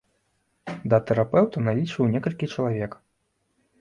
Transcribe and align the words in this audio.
Да 0.93 0.99
тэрапеўта 1.11 1.63
налічваю 1.67 2.09
некалькі 2.17 2.51
чалавек. 2.53 2.91